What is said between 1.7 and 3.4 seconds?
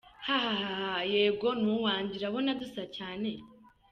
uwanjye, urabona dusa cyane?.